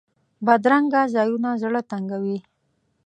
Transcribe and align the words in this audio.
بدرنګه 0.45 1.01
ځایونه 1.13 1.49
زړه 1.61 1.81
تنګوي 1.91 2.37